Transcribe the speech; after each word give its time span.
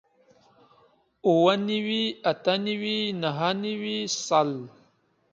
اووه 1.27 1.53
نوي 1.67 2.03
اتۀ 2.31 2.53
نوي 2.65 2.99
نهه 3.21 3.49
نوي 3.63 3.97
سل 4.25 4.51